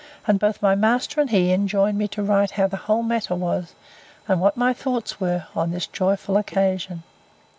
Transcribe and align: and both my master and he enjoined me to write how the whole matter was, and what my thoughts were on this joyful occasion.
and 0.25 0.39
both 0.39 0.63
my 0.63 0.73
master 0.73 1.21
and 1.21 1.29
he 1.29 1.51
enjoined 1.51 1.95
me 1.95 2.07
to 2.07 2.23
write 2.23 2.49
how 2.57 2.65
the 2.65 2.75
whole 2.75 3.03
matter 3.03 3.35
was, 3.35 3.75
and 4.27 4.41
what 4.41 4.57
my 4.57 4.73
thoughts 4.73 5.19
were 5.21 5.45
on 5.55 5.69
this 5.69 5.85
joyful 5.85 6.37
occasion. 6.37 7.03